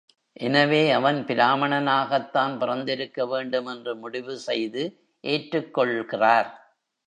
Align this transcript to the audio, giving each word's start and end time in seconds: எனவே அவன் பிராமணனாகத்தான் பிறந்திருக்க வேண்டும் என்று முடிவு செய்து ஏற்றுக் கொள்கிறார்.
எனவே 0.39 0.91
அவன் 0.91 1.25
பிராமணனாகத்தான் 1.25 2.57
பிறந்திருக்க 2.57 3.25
வேண்டும் 3.25 3.65
என்று 3.65 3.95
முடிவு 3.95 4.37
செய்து 4.39 4.83
ஏற்றுக் 5.23 5.73
கொள்கிறார். 5.73 6.51